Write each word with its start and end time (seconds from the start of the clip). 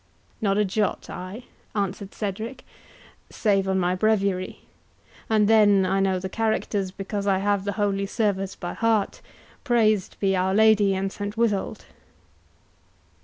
"Not 0.41 0.57
a 0.57 0.65
jot 0.65 1.11
I," 1.11 1.43
answered 1.75 2.15
Cedric, 2.15 2.65
"save 3.29 3.69
on 3.69 3.77
my 3.79 3.93
breviary; 3.93 4.61
and 5.29 5.47
then 5.47 5.85
I 5.85 5.99
know 5.99 6.17
the 6.17 6.27
characters, 6.27 6.89
because 6.89 7.27
I 7.27 7.37
have 7.37 7.65
the 7.65 7.73
holy 7.73 8.07
service 8.07 8.55
by 8.55 8.73
heart, 8.73 9.21
praised 9.63 10.19
be 10.19 10.35
Our 10.35 10.55
Lady 10.55 10.95
and 10.95 11.11
St 11.11 11.37
Withold!" 11.37 11.85